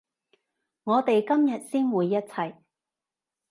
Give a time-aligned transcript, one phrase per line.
[0.85, 2.55] 我哋今日先會一齊